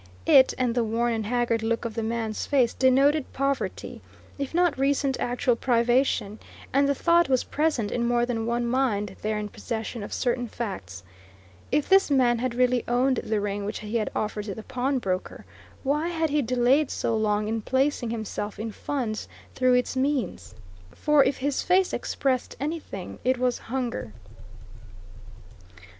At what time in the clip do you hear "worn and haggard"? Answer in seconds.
0.83-1.61